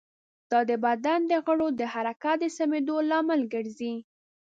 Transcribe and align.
دا 0.51 0.59
د 0.69 0.71
بدن 0.85 1.19
د 1.31 1.33
غړو 1.45 1.67
د 1.79 1.81
حرکت 1.93 2.37
د 2.41 2.43
سمېدو 2.57 2.95
لامل 3.09 3.41
ګرځي. 3.53 3.93